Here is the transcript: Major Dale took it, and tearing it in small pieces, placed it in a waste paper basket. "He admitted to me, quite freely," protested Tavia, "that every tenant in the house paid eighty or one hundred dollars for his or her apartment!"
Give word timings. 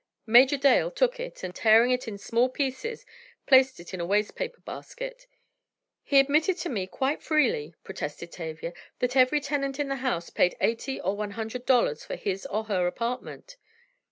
Major 0.25 0.57
Dale 0.57 0.89
took 0.89 1.19
it, 1.19 1.43
and 1.43 1.53
tearing 1.53 1.91
it 1.91 2.07
in 2.07 2.17
small 2.17 2.49
pieces, 2.49 3.05
placed 3.45 3.79
it 3.79 3.93
in 3.93 3.99
a 4.01 4.05
waste 4.07 4.35
paper 4.35 4.59
basket. 4.61 5.27
"He 6.01 6.17
admitted 6.19 6.57
to 6.57 6.69
me, 6.69 6.87
quite 6.87 7.21
freely," 7.21 7.75
protested 7.83 8.31
Tavia, 8.31 8.73
"that 8.97 9.15
every 9.15 9.39
tenant 9.41 9.79
in 9.79 9.89
the 9.89 9.97
house 9.97 10.31
paid 10.31 10.57
eighty 10.59 10.99
or 10.99 11.15
one 11.15 11.29
hundred 11.37 11.67
dollars 11.67 12.03
for 12.03 12.15
his 12.15 12.47
or 12.47 12.63
her 12.63 12.87
apartment!" 12.87 13.57